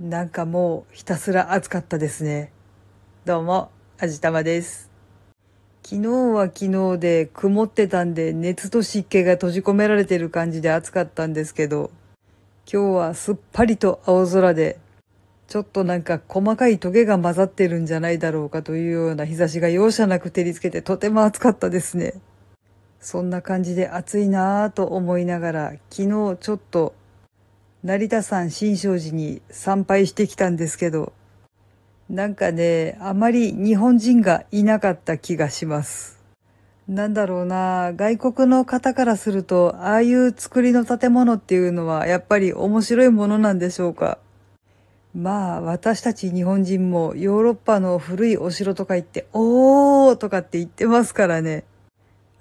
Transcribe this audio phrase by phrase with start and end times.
[0.00, 2.52] なんかもうひたすら暑かったですね。
[3.24, 4.88] どうも、あじたまです。
[5.82, 11.90] 昨日は昨日で曇ってたんで熱と湿気が閉じ込められてる感じで暑かったんですけど、
[12.72, 14.78] 今日はすっぱりと青空で、
[15.48, 22.14] ちょっとなんか細かいトゲが混ざってるんじゃないだろうかというような日差しが容赦なく照りつけてとても暑かったですね。
[23.00, 26.94] そんな感じで暑いなぁと思いながら、昨日ちょっと
[27.88, 31.14] 成田山新勝寺に参拝してきたんですけど、
[32.10, 36.22] なんかね、あまり日本人がいなかった気がします。
[36.86, 44.18] なんだろうな、外国の方からすると、ああいう作りの建物っていうのはやっぱり面白いものなんでしょうか。
[45.14, 51.64] まあ、私たち日本人もヨーロッパの古いお城とか行って、おーとかって言ってますからね。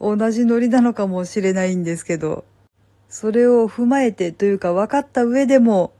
[0.00, 2.44] 同じノリなのかもしれないんですけど、
[3.08, 5.92] それを踏まえてというか分かった上でも、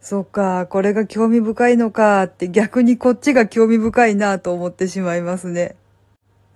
[0.00, 5.76] そっか、これが興味深いのかって逆にこっちが興味深いなと思ってしまいますね。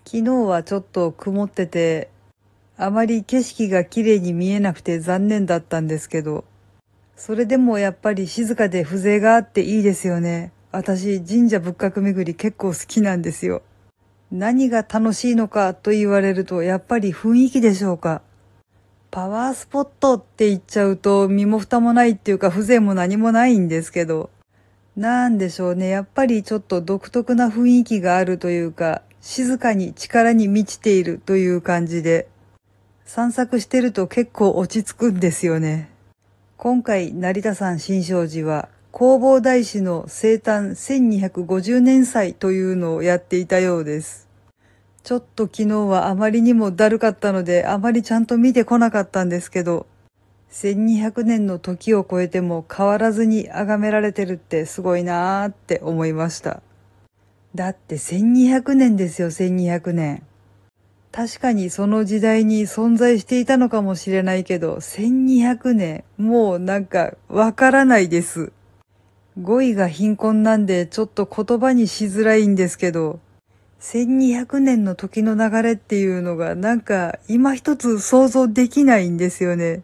[0.05, 2.11] 昨日はちょっと曇ってて、
[2.77, 6.45] あまり景色が綺麗に見えなくて残念だったんですけど、
[7.17, 10.53] それでもやっぱり静かで風情があっていいですよね。
[10.71, 13.63] 私、神社仏閣巡り結構好きなんですよ。
[14.31, 18.23] 何が楽しいのかと言われると、やっぱり雰囲気でしょうか。
[19.11, 24.31] パワースポットって言っちゃうと身も蓋もないっていうか風情も何もないんですけど、
[24.97, 25.89] なんでしょうね。
[25.89, 32.29] やっぱりちょっと独特な雰囲気があるというか、静かに力に満ちているという感じで、
[33.07, 35.89] 散策してると結構落ち着くんですよね。
[36.59, 44.28] 今回、成田山新勝寺は、弘法大師の生誕1250年祭というのをやっていたようです。
[45.09, 49.87] ちょっと昨日はあまりにもだるかったので、あまりちゃんと見てこなかったんですけど、
[50.53, 56.61] 1200年の時を超えても変わらずに崇められてるってすごいなーって思いました。
[57.55, 60.25] だって1200年ですよ、1200年。
[61.11, 68.53] 確かにその時代に存在していたのかもしれないけど、1200年、もうなんかわからないです。
[69.41, 73.21] 語彙が貧困なんでちょっと言葉にしづらいんですけど、
[73.81, 79.83] 1200年の時の流れっていうのがなんか今一つ想像できないんですよね。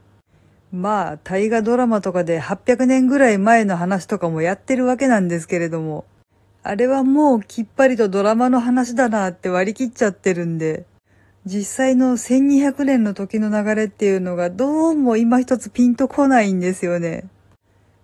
[0.73, 6.05] まあ、大河ドラマとかで800年ぐらい前の話とかもやってるわけなんですけれども、
[6.65, 10.85] あれはもうきっぱりとドラマの話だなって割り切っちゃってるんで、
[11.47, 17.29] 実際の1200年の時の流れっていうのがどうも今一つピンとこないんですよね。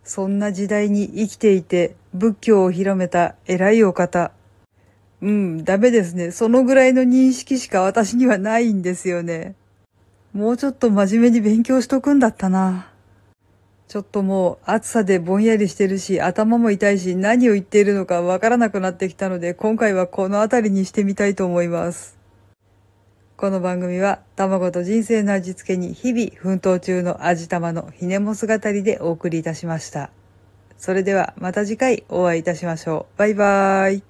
[0.05, 4.31] そんな時代に生きていて仏教を広めた偉いお方。
[5.22, 6.31] うん、ダメですね。
[6.31, 9.54] そのぐらいの認識しか私にはないんですよね。
[10.32, 12.91] もうちょっと真面目に勉強しとくんだったな。
[13.88, 22.16] ちょっともう暑さでぼんやりしてるし、頭も痛いし、何を言っているのかわからなくなってきたので、今回はこの辺りにしてみたいと思います。
[23.36, 30.10] この番組は、卵と人生の味付けに日々奮闘中の味玉のひねも姿りでお送りいたしました。
[30.78, 33.19] それではまた次回お会いいたしましょう。
[33.19, 34.09] バイバーイ。